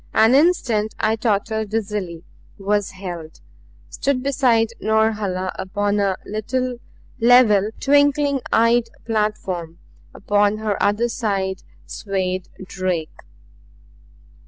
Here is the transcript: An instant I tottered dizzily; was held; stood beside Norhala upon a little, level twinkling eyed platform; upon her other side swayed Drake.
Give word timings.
An 0.15 0.33
instant 0.33 0.95
I 0.99 1.15
tottered 1.15 1.69
dizzily; 1.69 2.23
was 2.57 2.89
held; 2.89 3.39
stood 3.87 4.23
beside 4.23 4.69
Norhala 4.81 5.51
upon 5.59 5.99
a 5.99 6.17
little, 6.25 6.77
level 7.19 7.69
twinkling 7.79 8.41
eyed 8.51 8.85
platform; 9.05 9.77
upon 10.11 10.57
her 10.57 10.81
other 10.81 11.07
side 11.07 11.61
swayed 11.85 12.47
Drake. 12.65 13.13